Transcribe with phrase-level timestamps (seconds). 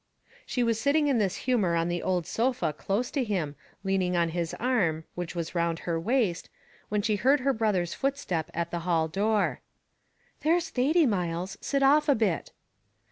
[0.47, 4.29] She was sitting in this humour on the old sofa close to him, leaning on
[4.29, 6.49] his arm, which was round her waist,
[6.89, 9.61] when she heard her brother's footstep at the hall door.
[10.41, 12.51] "Here's Thady, Myles; sit off a bit."